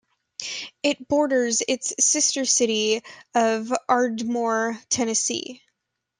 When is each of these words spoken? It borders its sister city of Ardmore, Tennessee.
It 0.81 1.07
borders 1.07 1.61
its 1.67 1.93
sister 2.03 2.43
city 2.43 3.03
of 3.35 3.71
Ardmore, 3.87 4.81
Tennessee. 4.89 5.61